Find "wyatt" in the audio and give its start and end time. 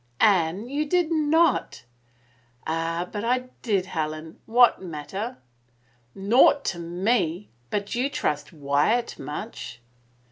8.51-9.19